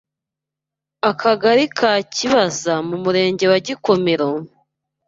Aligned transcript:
akagali 1.09 1.65
ka 1.77 1.91
kibaza 2.13 2.73
mu 2.87 2.95
murenge 3.03 3.45
wa 3.51 3.59
Gikomero, 3.65 4.29